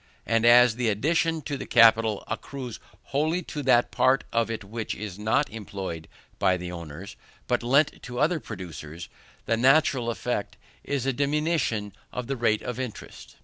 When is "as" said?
0.47-0.77